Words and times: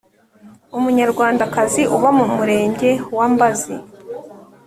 Umunyarwandakazi 0.77 1.81
uba 1.95 2.09
mu 2.17 2.25
Murenge 2.35 2.89
wa 3.17 3.25
Mbazi 3.33 3.75